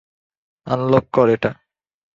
[0.67, 1.51] Unlock কর এটা!